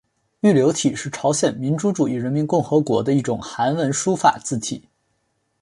[0.39, 4.89] 玉流体是朝鲜民主主义人民共和国的一种韩文书法字体。